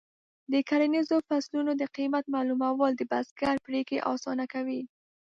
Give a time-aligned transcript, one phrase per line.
[0.51, 4.81] د کرنیزو فصلونو د قیمت معلومول د بزګر پریکړې اسانه کوي.